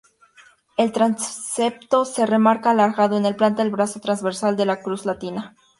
[0.79, 5.55] El transepto se remarca alargando en planta el brazo transversal de la cruz latina.